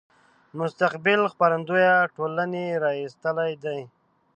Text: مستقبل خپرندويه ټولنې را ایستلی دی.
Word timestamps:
مستقبل 0.59 1.21
خپرندويه 1.33 1.95
ټولنې 2.15 2.65
را 2.83 2.91
ایستلی 3.01 3.53
دی. 3.63 3.79